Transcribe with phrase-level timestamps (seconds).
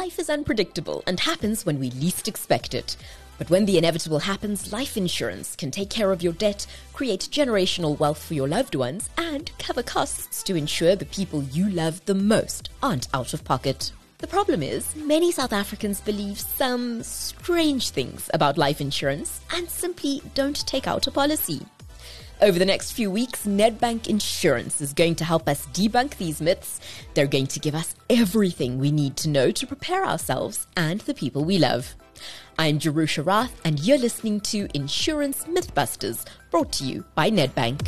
[0.00, 2.96] Life is unpredictable and happens when we least expect it.
[3.36, 7.98] But when the inevitable happens, life insurance can take care of your debt, create generational
[7.98, 12.14] wealth for your loved ones, and cover costs to ensure the people you love the
[12.14, 13.92] most aren't out of pocket.
[14.16, 20.22] The problem is, many South Africans believe some strange things about life insurance and simply
[20.34, 21.60] don't take out a policy.
[22.42, 26.80] Over the next few weeks, Nedbank Insurance is going to help us debunk these myths.
[27.12, 31.12] They're going to give us everything we need to know to prepare ourselves and the
[31.12, 31.94] people we love.
[32.58, 37.86] I'm Jerusha Rath, and you're listening to Insurance Mythbusters, brought to you by Nedbank.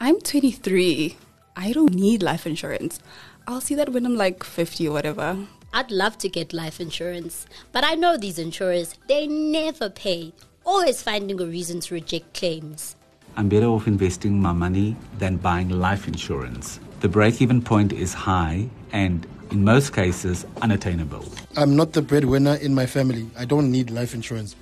[0.00, 1.16] I'm 23.
[1.56, 3.00] I don't need life insurance.
[3.48, 5.38] I'll see that when I'm like 50 or whatever.
[5.74, 10.34] I'd love to get life insurance, but I know these insurers, they never pay,
[10.66, 12.94] always finding a reason to reject claims.
[13.36, 16.78] I'm better off investing my money than buying life insurance.
[17.00, 21.24] The break even point is high and, in most cases, unattainable.
[21.56, 23.30] I'm not the breadwinner in my family.
[23.38, 24.54] I don't need life insurance.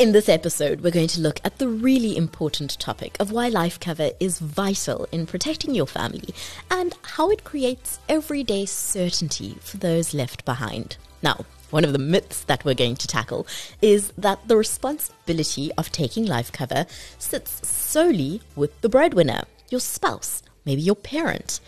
[0.00, 3.78] In this episode, we're going to look at the really important topic of why life
[3.78, 6.34] cover is vital in protecting your family
[6.70, 10.96] and how it creates everyday certainty for those left behind.
[11.22, 13.46] Now, one of the myths that we're going to tackle
[13.82, 16.86] is that the responsibility of taking life cover
[17.18, 21.60] sits solely with the breadwinner, your spouse, maybe your parent.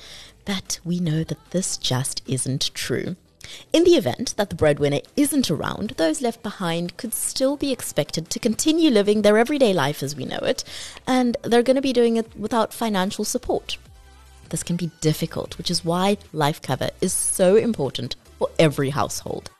[0.47, 3.17] But we know that this just isn't true.
[3.73, 8.31] In the event that the breadwinner isn't around, those left behind could still be expected
[8.31, 10.65] to continue living their everyday life as we know it,
[11.07, 13.79] and they're going to be doing it without financial support.
[14.51, 19.51] This can be difficult, which is why life cover is so important for every household.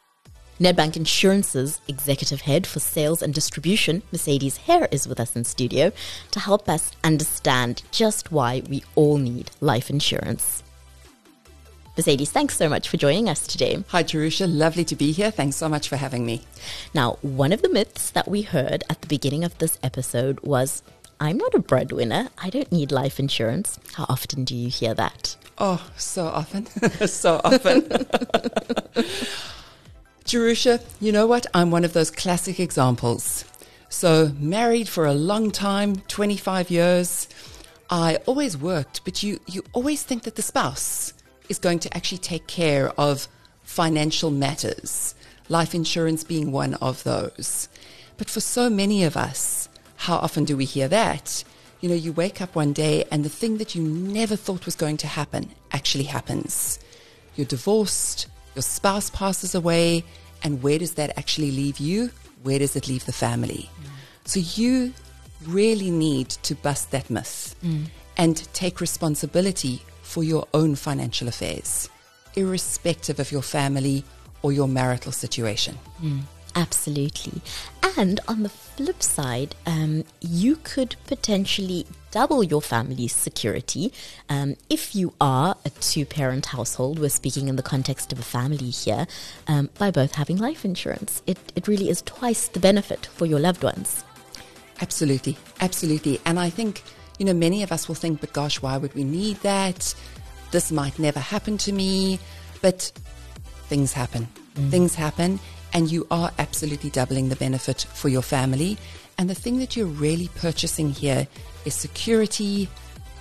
[0.61, 5.91] Nedbank Insurance's executive head for sales and distribution, Mercedes Hare, is with us in studio
[6.31, 10.63] to help us understand just why we all need life insurance.
[11.95, 13.85] Mercedes, thanks so much for joining us today.
[13.89, 14.47] Hi, Jerusha.
[14.47, 15.31] Lovely to be here.
[15.31, 16.41] Thanks so much for having me.
[16.95, 20.83] Now, one of the myths that we heard at the beginning of this episode was
[21.21, 22.31] I'm not a breadwinner.
[22.39, 23.79] I don't need life insurance.
[23.93, 25.37] How often do you hear that?
[25.59, 26.65] Oh, so often.
[27.07, 27.83] so often.
[30.25, 31.45] Jerusha, you know what?
[31.53, 33.45] I'm one of those classic examples.
[33.91, 37.29] So, married for a long time, 25 years.
[37.91, 41.13] I always worked, but you, you always think that the spouse
[41.49, 43.29] is going to actually take care of
[43.63, 45.15] financial matters,
[45.49, 47.69] life insurance being one of those.
[48.17, 51.45] But for so many of us, how often do we hear that?
[51.81, 54.77] You know, you wake up one day and the thing that you never thought was
[54.77, 56.79] going to happen actually happens.
[57.35, 60.05] You're divorced, your spouse passes away,
[60.43, 62.11] and where does that actually leave you?
[62.43, 63.71] Where does it leave the family?
[63.81, 63.89] Mm.
[64.25, 64.93] So you
[65.47, 67.87] really need to bust that myth mm.
[68.17, 71.89] and take responsibility for your own financial affairs,
[72.35, 74.05] irrespective of your family
[74.43, 75.79] or your marital situation.
[76.03, 76.21] Mm.
[76.55, 77.41] Absolutely.
[77.97, 83.91] And on the flip side, um, you could potentially double your family's security
[84.29, 86.99] um, if you are a two parent household.
[86.99, 89.07] We're speaking in the context of a family here,
[89.49, 91.23] um, by both having life insurance.
[91.27, 94.05] It, it really is twice the benefit for your loved ones.
[94.83, 95.39] Absolutely.
[95.61, 96.21] Absolutely.
[96.27, 96.83] And I think,
[97.23, 99.95] you know, many of us will think, but gosh, why would we need that?
[100.51, 102.19] This might never happen to me.
[102.61, 102.91] But
[103.69, 104.27] things happen.
[104.57, 104.71] Mm.
[104.71, 105.39] Things happen
[105.73, 108.77] and you are absolutely doubling the benefit for your family.
[109.19, 111.29] And the thing that you're really purchasing here
[111.65, 112.69] is security,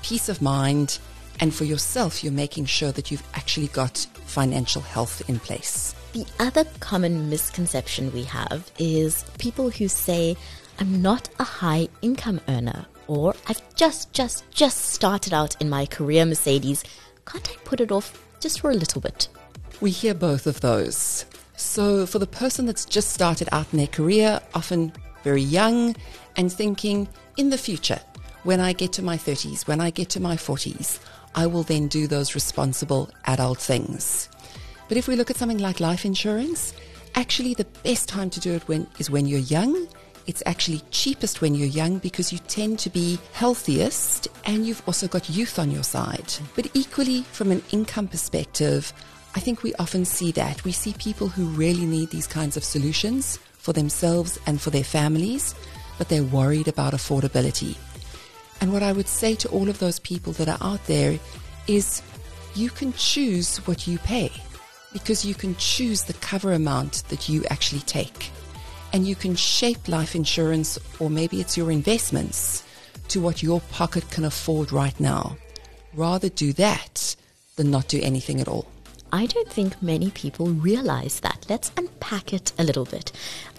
[0.02, 0.98] peace of mind,
[1.40, 5.94] and for yourself, you're making sure that you've actually got financial health in place.
[6.14, 10.36] The other common misconception we have is people who say,
[10.80, 15.86] I'm not a high income earner, or I've just, just, just started out in my
[15.86, 16.84] career, Mercedes.
[17.26, 19.28] Can't I put it off just for a little bit?
[19.80, 21.26] We hear both of those.
[21.56, 24.92] So, for the person that's just started out in their career, often
[25.24, 25.96] very young,
[26.36, 27.08] and thinking,
[27.38, 28.00] in the future,
[28.44, 31.00] when I get to my 30s, when I get to my 40s,
[31.36, 34.30] I will then do those responsible adult things.
[34.88, 36.74] But if we look at something like life insurance,
[37.16, 39.88] actually the best time to do it when, is when you're young.
[40.28, 45.08] It's actually cheapest when you're young because you tend to be healthiest and you've also
[45.08, 46.34] got youth on your side.
[46.56, 48.94] But equally, from an income perspective,
[49.34, 50.64] I think we often see that.
[50.64, 54.84] We see people who really need these kinds of solutions for themselves and for their
[54.84, 55.56] families,
[55.98, 57.78] but they're worried about affordability.
[58.60, 61.18] And what I would say to all of those people that are out there
[61.68, 62.02] is
[62.54, 64.32] you can choose what you pay
[64.94, 68.32] because you can choose the cover amount that you actually take.
[68.94, 72.64] And you can shape life insurance, or maybe it's your investments,
[73.10, 75.38] to what your pocket can afford right now.
[75.94, 77.16] Rather do that
[77.56, 78.68] than not do anything at all.
[79.14, 81.46] I don't think many people realize that.
[81.50, 83.12] Let's unpack it a little bit.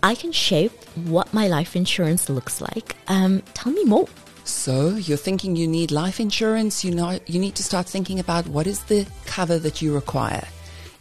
[0.03, 2.97] I can shape what my life insurance looks like.
[3.09, 4.09] Um, tell me more.
[4.45, 6.85] So you're thinking you need life insurance.
[6.85, 10.47] You know you need to start thinking about what is the cover that you require.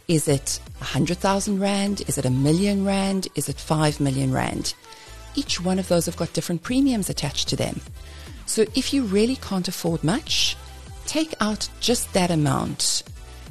[0.06, 2.02] Is it a hundred thousand rand?
[2.08, 3.28] Is it a million rand?
[3.36, 4.74] Is it five million rand?
[5.36, 7.80] Each one of those have got different premiums attached to them.
[8.46, 10.56] So if you really can't afford much,
[11.06, 13.04] take out just that amount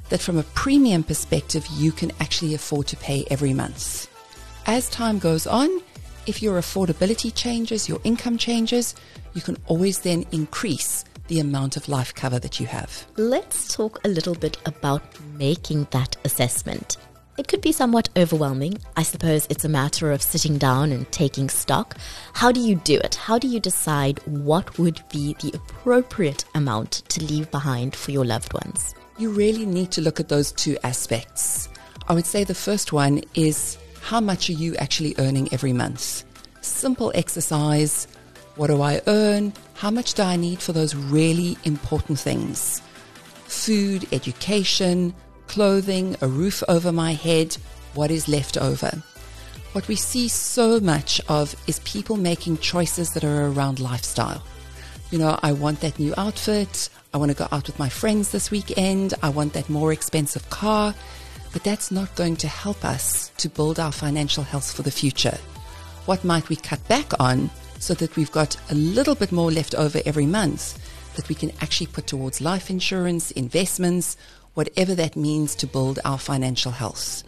[0.10, 4.10] that from a premium perspective you can actually afford to pay every month.
[4.66, 5.70] As time goes on,
[6.28, 8.94] if your affordability changes, your income changes,
[9.34, 13.06] you can always then increase the amount of life cover that you have.
[13.16, 15.02] Let's talk a little bit about
[15.38, 16.98] making that assessment.
[17.42, 18.78] It could be somewhat overwhelming.
[18.96, 21.98] I suppose it's a matter of sitting down and taking stock.
[22.34, 23.16] How do you do it?
[23.16, 28.26] How do you decide what would be the appropriate amount to leave behind for your
[28.26, 28.94] loved ones?
[29.18, 31.68] You really need to look at those two aspects.
[32.08, 36.24] I would say the first one is how much are you actually earning every month?
[36.62, 38.08] Simple exercise.
[38.56, 39.54] What do I earn?
[39.74, 42.84] How much do I need for those really important things?
[43.46, 45.16] Food, education,
[45.52, 47.58] clothing, a roof over my head.
[47.94, 49.04] What is left over?
[49.74, 54.42] What we see so much of is people making choices that are around lifestyle.
[55.12, 56.88] You know, I want that new outfit.
[57.14, 59.14] I want to go out with my friends this weekend.
[59.22, 60.96] I want that more expensive car.
[61.52, 65.38] But that's not going to help us to build our financial health for the future.
[66.06, 69.76] What might we cut back on so that we've got a little bit more left
[69.76, 70.80] over every month
[71.16, 74.16] that we can actually put towards life insurance, investments,
[74.54, 77.24] whatever that means to build our financial health.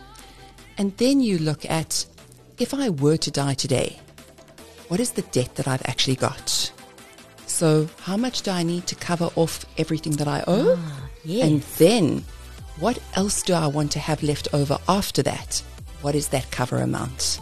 [0.77, 2.05] And then you look at
[2.59, 3.99] if I were to die today,
[4.87, 6.71] what is the debt that I've actually got?
[7.47, 10.75] So, how much do I need to cover off everything that I owe?
[10.77, 11.47] Ah, yes.
[11.47, 12.25] And then,
[12.79, 15.63] what else do I want to have left over after that?
[16.01, 17.39] What is that cover amount?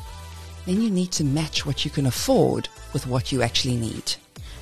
[0.65, 4.13] Then you need to match what you can afford with what you actually need.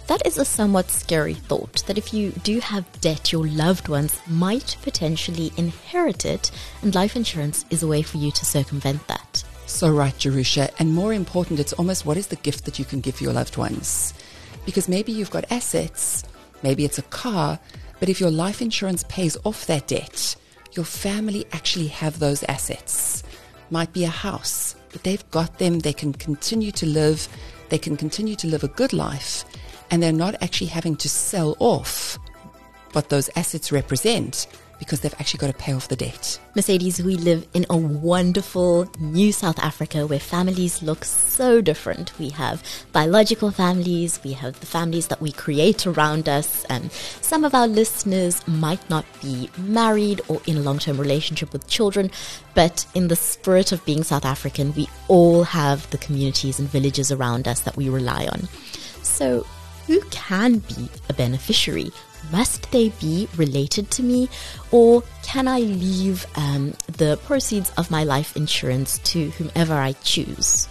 [0.10, 4.20] That is a somewhat scary thought that if you do have debt, your loved ones
[4.26, 6.50] might potentially inherit it,
[6.82, 9.44] and life insurance is a way for you to circumvent that.
[9.68, 10.72] So right, Jerusha.
[10.80, 13.56] And more important, it's almost what is the gift that you can give your loved
[13.56, 14.16] ones?
[14.66, 16.24] Because maybe you've got assets,
[16.64, 17.60] maybe it's a car,
[18.00, 20.36] but if your life insurance pays off that debt,
[20.72, 23.22] your family actually have those assets.
[23.70, 27.28] Might be a house, but they've got them, they can continue to live,
[27.70, 29.46] they can continue to live a good life,
[29.92, 32.18] and they're not actually having to sell off
[32.94, 34.48] what those assets represent
[34.80, 36.40] because they've actually got to pay off the debt.
[36.56, 42.18] Mercedes, we live in a wonderful new South Africa where families look so different.
[42.18, 42.64] We have
[42.94, 47.68] biological families, we have the families that we create around us, and some of our
[47.68, 52.10] listeners might not be married or in a long term relationship with children,
[52.56, 57.12] but in the spirit of being South African, we all have the communities and villages
[57.12, 58.48] around us that we rely on.
[59.04, 59.46] So,
[59.90, 61.92] who can be a beneficiary
[62.32, 64.30] must they be related to me
[64.70, 70.68] or can I leave um, the proceeds of my life insurance to whomever I choose?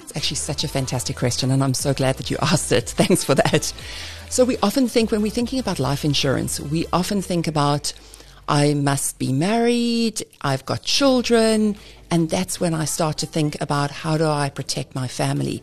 [0.00, 2.88] It's actually such a fantastic question, and I'm so glad that you asked it.
[2.88, 3.72] Thanks for that.
[4.30, 7.92] So, we often think when we're thinking about life insurance, we often think about
[8.48, 11.76] I must be married, I've got children,
[12.10, 15.62] and that's when I start to think about how do I protect my family.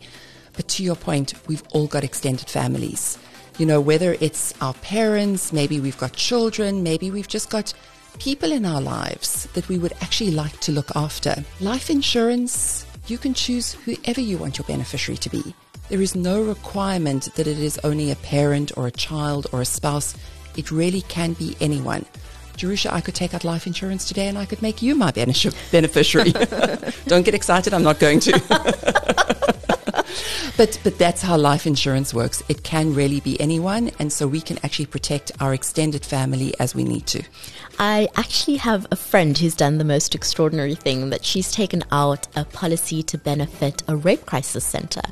[0.54, 3.18] But to your point, we've all got extended families
[3.58, 7.72] you know, whether it's our parents, maybe we've got children, maybe we've just got
[8.18, 11.44] people in our lives that we would actually like to look after.
[11.60, 15.54] Life insurance, you can choose whoever you want your beneficiary to be.
[15.88, 19.66] There is no requirement that it is only a parent or a child or a
[19.66, 20.14] spouse.
[20.56, 22.06] It really can be anyone.
[22.56, 26.32] Jerusha, I could take out life insurance today and I could make you my beneficiary.
[27.06, 28.92] Don't get excited, I'm not going to.
[30.56, 32.42] but but that's how life insurance works.
[32.48, 36.74] It can really be anyone, and so we can actually protect our extended family as
[36.74, 37.22] we need to.
[37.78, 42.28] I actually have a friend who's done the most extraordinary thing that she's taken out
[42.36, 45.02] a policy to benefit a rape crisis center.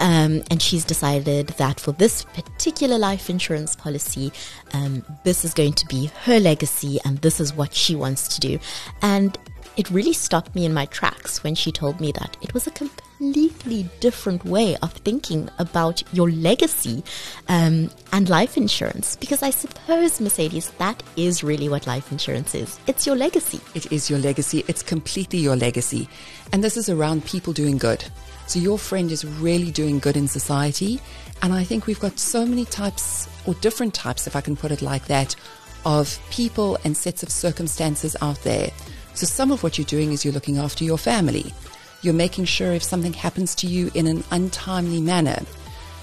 [0.00, 4.32] Um, and she's decided that for this particular life insurance policy,
[4.74, 8.40] um, this is going to be her legacy and this is what she wants to
[8.40, 8.58] do.
[9.02, 9.38] And
[9.76, 12.70] it really stopped me in my tracks when she told me that it was a
[12.70, 17.02] completely different way of thinking about your legacy
[17.48, 19.16] um, and life insurance.
[19.16, 23.60] Because I suppose, Mercedes, that is really what life insurance is it's your legacy.
[23.74, 24.64] It is your legacy.
[24.68, 26.08] It's completely your legacy.
[26.52, 28.04] And this is around people doing good.
[28.46, 31.00] So your friend is really doing good in society.
[31.42, 34.70] And I think we've got so many types, or different types, if I can put
[34.70, 35.34] it like that,
[35.84, 38.70] of people and sets of circumstances out there.
[39.14, 41.54] So some of what you're doing is you're looking after your family.
[42.02, 45.40] You're making sure if something happens to you in an untimely manner,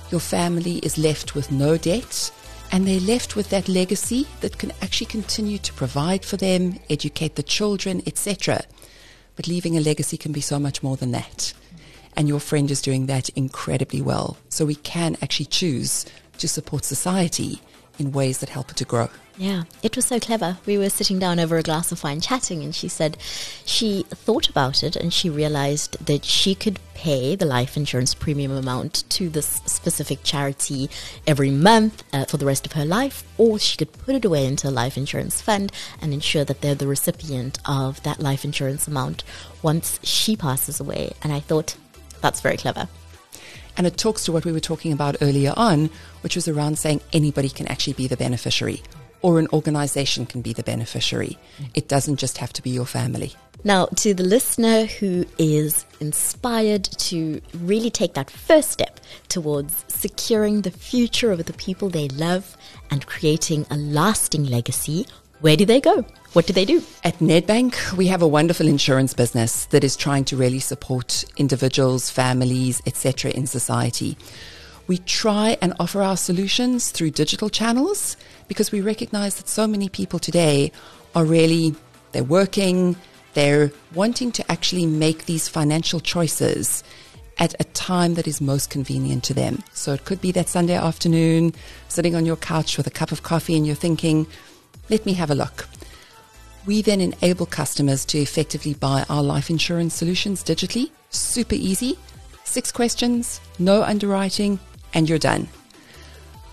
[0.10, 2.32] your family is left with no debt
[2.72, 7.36] and they're left with that legacy that can actually continue to provide for them, educate
[7.36, 8.62] the children, etc.
[9.36, 11.54] But leaving a legacy can be so much more than that.
[12.16, 14.38] And your friend is doing that incredibly well.
[14.48, 16.06] So we can actually choose
[16.38, 17.62] to support society
[18.00, 19.10] in ways that help it to grow.
[19.38, 20.58] Yeah, it was so clever.
[20.66, 23.18] We were sitting down over a glass of wine chatting, and she said
[23.66, 28.52] she thought about it and she realized that she could pay the life insurance premium
[28.52, 30.90] amount to this specific charity
[31.26, 34.46] every month uh, for the rest of her life, or she could put it away
[34.46, 35.72] into a life insurance fund
[36.02, 39.24] and ensure that they're the recipient of that life insurance amount
[39.64, 41.14] once she passes away.
[41.24, 41.76] And I thought,
[42.22, 42.88] that's very clever.
[43.78, 45.90] And it talks to what we were talking about earlier on,
[46.22, 48.82] which was around saying anybody can actually be the beneficiary
[49.22, 51.38] or an organization can be the beneficiary.
[51.74, 53.34] It doesn't just have to be your family.
[53.64, 59.00] Now, to the listener who is inspired to really take that first step
[59.30, 62.58] towards securing the future of the people they love
[62.90, 65.06] and creating a lasting legacy,
[65.42, 66.06] where do they go?
[66.34, 66.84] What do they do?
[67.04, 72.10] At Nedbank, we have a wonderful insurance business that is trying to really support individuals,
[72.10, 73.32] families, etc.
[73.32, 74.18] in society.
[74.88, 78.18] We try and offer our solutions through digital channels
[78.48, 80.72] because we recognize that so many people today
[81.16, 81.76] are really
[82.12, 82.96] they're working,
[83.34, 86.84] they're wanting to actually make these financial choices
[87.40, 89.64] at a time that is most convenient to them.
[89.74, 91.54] So it could be that Sunday afternoon,
[91.88, 94.28] sitting on your couch with a cup of coffee and you're thinking,
[94.92, 95.68] let me have a look.
[96.66, 100.92] We then enable customers to effectively buy our life insurance solutions digitally.
[101.10, 101.98] Super easy.
[102.44, 104.60] Six questions, no underwriting,
[104.94, 105.48] and you're done.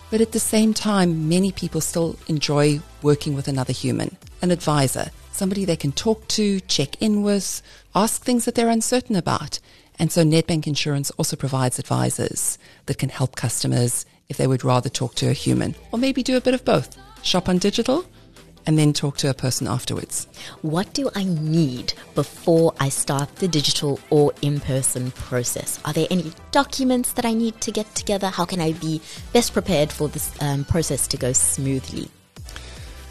[0.09, 5.11] But at the same time, many people still enjoy working with another human, an advisor,
[5.31, 7.61] somebody they can talk to, check in with,
[7.93, 9.59] ask things that they're uncertain about.
[9.99, 14.89] And so Nedbank Insurance also provides advisors that can help customers if they would rather
[14.89, 16.97] talk to a human or maybe do a bit of both.
[17.21, 18.05] Shop on digital
[18.65, 20.27] and then talk to a person afterwards.
[20.61, 25.79] What do I need before I start the digital or in person process?
[25.85, 28.27] Are there any documents that I need to get together?
[28.27, 29.01] How can I be
[29.33, 32.09] best prepared for this um, process to go smoothly?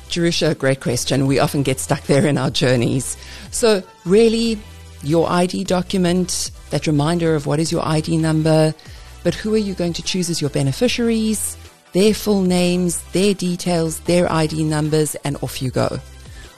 [0.09, 1.26] Jerusha, great question.
[1.26, 3.17] We often get stuck there in our journeys.
[3.50, 4.59] So, really,
[5.02, 8.75] your ID document, that reminder of what is your ID number,
[9.23, 11.57] but who are you going to choose as your beneficiaries?
[11.92, 15.99] Their full names, their details, their ID numbers, and off you go.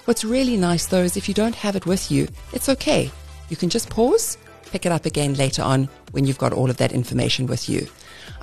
[0.05, 3.11] What's really nice though is if you don't have it with you, it's okay.
[3.49, 6.79] You can just pause, pick it up again later on when you've got all of
[6.79, 7.87] that information with you.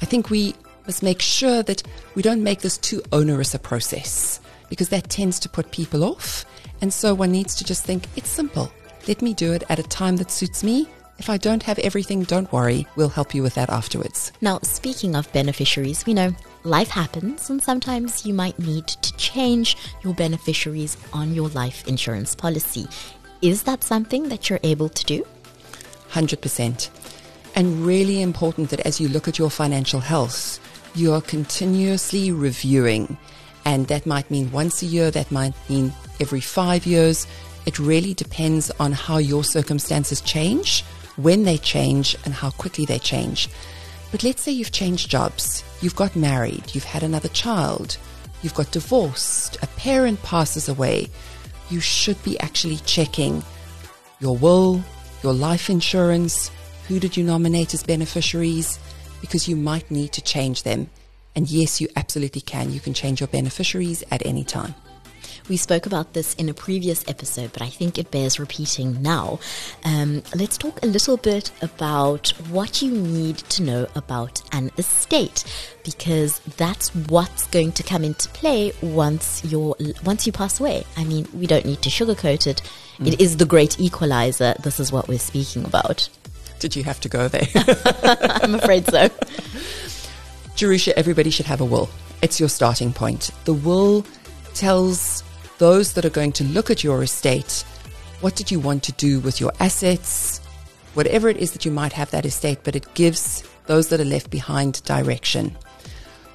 [0.02, 1.84] I think we must make sure that
[2.16, 4.40] we don't make this too onerous a process
[4.70, 6.46] because that tends to put people off.
[6.82, 8.72] And so one needs to just think it's simple.
[9.08, 10.88] Let me do it at a time that suits me
[11.20, 12.86] if I don't have everything, don't worry.
[12.96, 14.32] We'll help you with that afterwards.
[14.40, 16.32] Now, speaking of beneficiaries, we know
[16.64, 22.36] life happens and sometimes you might need to change your beneficiaries on your life insurance
[22.36, 22.88] policy.
[23.42, 25.26] Is that something that you're able to do?
[26.12, 26.90] 100%.
[27.56, 30.60] And really important that as you look at your financial health,
[30.96, 33.18] you are continuously reviewing.
[33.66, 37.28] And that might mean once a year, that might mean every five years.
[37.66, 40.84] It really depends on how your circumstances change
[41.18, 43.50] when they change and how quickly they change.
[44.12, 47.98] But let's say you've changed jobs, you've got married, you've had another child,
[48.42, 51.08] you've got divorced, a parent passes away.
[51.70, 53.44] You should be actually checking
[54.20, 54.82] your will,
[55.24, 56.50] your life insurance,
[56.88, 58.80] who did you nominate as beneficiaries,
[59.20, 60.90] because you might need to change them.
[61.36, 62.72] And yes, you absolutely can.
[62.72, 64.74] You can change your beneficiaries at any time.
[65.50, 69.40] We spoke about this in a previous episode, but I think it bears repeating now.
[69.86, 75.46] Um, let's talk a little bit about what you need to know about an estate,
[75.84, 80.86] because that's what's going to come into play once you're once you pass away.
[80.98, 82.62] I mean, we don't need to sugarcoat it.
[83.00, 83.08] Mm.
[83.08, 84.54] It is the great equalizer.
[84.62, 86.10] This is what we're speaking about.
[86.60, 87.48] Did you have to go there?
[88.42, 89.10] I'm afraid so.
[90.56, 91.90] Jerusha, everybody should have a will.
[92.22, 93.30] It's your starting point.
[93.46, 94.04] The will
[94.56, 95.17] tells
[95.58, 97.64] those that are going to look at your estate,
[98.22, 100.40] what did you want to do with your assets,
[100.94, 104.06] whatever it is that you might have that estate, but it gives those that are
[104.06, 105.56] left behind direction.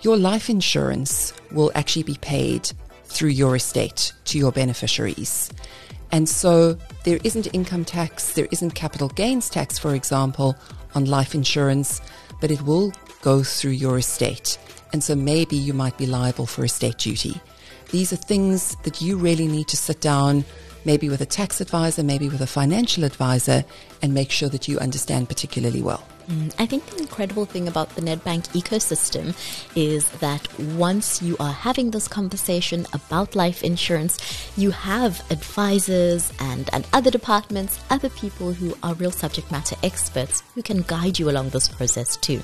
[0.02, 2.70] Your life insurance will actually be paid
[3.04, 5.50] through your estate to your beneficiaries.
[6.10, 10.56] And so there isn't income tax, there isn't capital gains tax, for example,
[10.94, 12.00] on life insurance,
[12.40, 14.58] but it will go through your estate.
[14.92, 17.40] And so maybe you might be liable for estate duty.
[17.92, 20.46] These are things that you really need to sit down,
[20.86, 23.66] maybe with a tax advisor, maybe with a financial advisor,
[24.00, 26.02] and make sure that you understand particularly well.
[26.26, 29.36] Mm, I think the incredible thing about the Nedbank ecosystem
[29.76, 34.18] is that once you are having this conversation about life insurance,
[34.56, 40.42] you have advisors and, and other departments, other people who are real subject matter experts
[40.54, 42.40] who can guide you along this process too.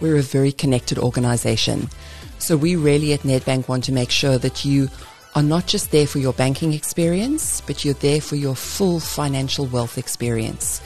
[0.00, 1.90] We're a very connected organization.
[2.44, 4.90] So we really at Nedbank want to make sure that you
[5.34, 9.64] are not just there for your banking experience, but you're there for your full financial
[9.64, 10.80] wealth experience,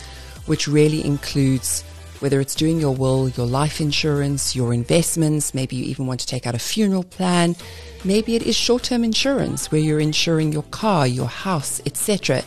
[0.46, 1.82] which really includes
[2.20, 6.28] whether it's doing your will, your life insurance, your investments, maybe you even want to
[6.28, 7.56] take out a funeral plan,
[8.04, 12.40] maybe it is short-term insurance where you're insuring your car, your house, etc.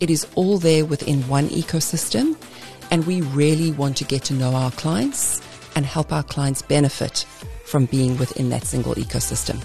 [0.00, 2.36] It is all there within one ecosystem
[2.90, 5.40] and we really want to get to know our clients
[5.76, 7.24] and help our clients benefit
[7.70, 9.64] from being within that single ecosystem.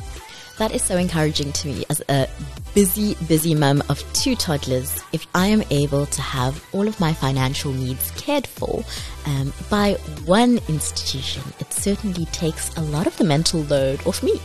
[0.58, 2.30] That is so encouraging to me as a
[2.74, 5.02] busy, busy mum of two toddlers.
[5.12, 8.84] If I am able to have all of my financial needs cared for
[9.26, 9.94] um, by
[10.26, 14.40] one institution, it certainly takes a lot of the mental load off me.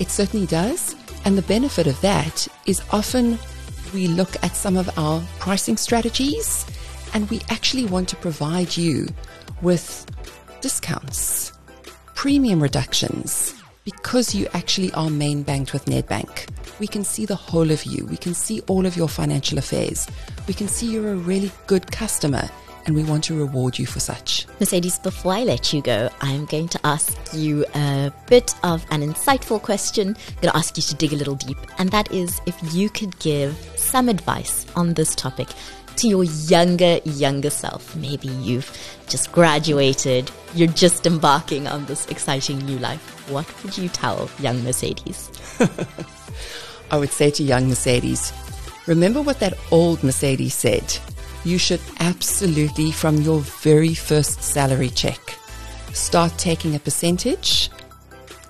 [0.00, 0.96] It certainly does.
[1.24, 3.38] And the benefit of that is often
[3.94, 6.66] we look at some of our pricing strategies
[7.14, 9.08] and we actually want to provide you
[9.62, 10.04] with
[10.60, 11.52] discounts,
[12.26, 13.54] premium reductions,
[13.84, 16.48] because you actually are main banked with Nedbank,
[16.80, 18.04] we can see the whole of you.
[18.06, 20.08] We can see all of your financial affairs.
[20.48, 22.50] We can see you're a really good customer
[22.84, 24.44] and we want to reward you for such.
[24.58, 29.02] Mercedes, before I let you go, I'm going to ask you a bit of an
[29.02, 30.08] insightful question.
[30.08, 32.90] I'm going to ask you to dig a little deep, and that is if you
[32.90, 35.46] could give some advice on this topic
[35.98, 37.94] to your younger, younger self.
[37.96, 38.70] Maybe you've
[39.08, 43.30] just graduated, you're just embarking on this exciting new life.
[43.30, 45.30] What would you tell young Mercedes?
[46.90, 48.32] I would say to young Mercedes,
[48.86, 50.98] remember what that old Mercedes said.
[51.44, 55.20] You should absolutely, from your very first salary check,
[55.92, 57.70] start taking a percentage,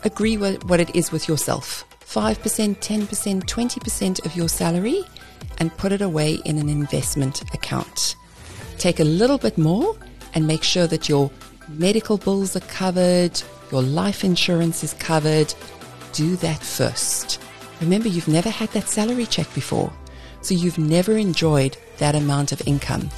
[0.05, 5.05] agree what, what it is with yourself 5%, 10%, 20% of your salary,
[5.59, 8.17] and put it away in an investment account.
[8.79, 9.97] Take a little bit more
[10.35, 11.31] and make sure that your
[11.69, 13.41] medical bills are covered,
[13.73, 15.53] your life insurance is covered.
[16.13, 17.41] Do that first.
[17.81, 19.93] Remember, you've never had that salary check before,
[20.41, 23.09] so you've never enjoyed that amount of income.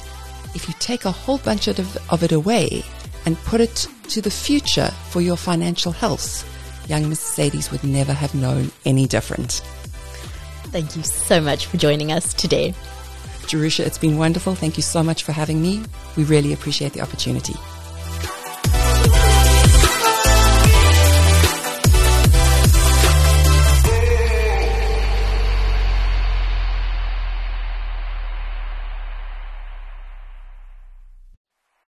[0.55, 1.79] If you take a whole bunch of,
[2.11, 2.83] of it away
[3.25, 6.45] and put it to the future for your financial health,
[6.89, 9.61] young Mercedes would never have known any different.
[10.71, 12.73] Thank you so much for joining us today.
[13.47, 14.53] Jerusha, it's been wonderful.
[14.53, 15.83] Thank you so much for having me.
[16.15, 17.55] We really appreciate the opportunity.